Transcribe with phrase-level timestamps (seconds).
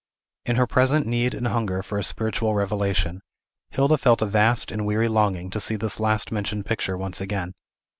[0.47, 3.21] In her present need and hunger for a spiritual revelation,
[3.69, 7.53] Hilda felt a vast and weary longing to see this last mentioned picture once again.